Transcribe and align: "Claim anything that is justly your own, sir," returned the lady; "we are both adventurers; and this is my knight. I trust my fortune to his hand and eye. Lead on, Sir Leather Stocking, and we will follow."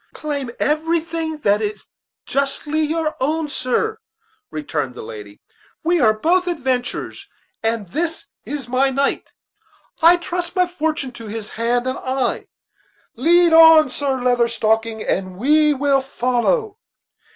"Claim 0.15 0.49
anything 0.59 1.37
that 1.41 1.61
is 1.61 1.85
justly 2.25 2.81
your 2.81 3.15
own, 3.19 3.47
sir," 3.49 3.99
returned 4.49 4.95
the 4.95 5.03
lady; 5.03 5.39
"we 5.83 6.01
are 6.01 6.11
both 6.11 6.47
adventurers; 6.47 7.27
and 7.61 7.87
this 7.89 8.25
is 8.43 8.67
my 8.67 8.89
knight. 8.89 9.31
I 10.01 10.17
trust 10.17 10.55
my 10.55 10.65
fortune 10.65 11.11
to 11.11 11.27
his 11.27 11.49
hand 11.49 11.85
and 11.85 11.99
eye. 11.99 12.47
Lead 13.15 13.53
on, 13.53 13.91
Sir 13.91 14.19
Leather 14.19 14.47
Stocking, 14.47 15.03
and 15.03 15.37
we 15.37 15.71
will 15.75 16.01
follow." 16.01 16.79